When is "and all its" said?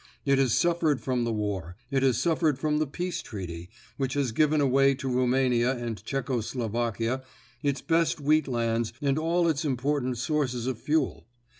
8.99-9.63